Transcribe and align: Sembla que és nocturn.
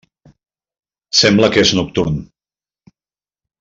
Sembla 1.19 1.51
que 1.57 1.67
és 1.67 1.77
nocturn. 1.81 2.19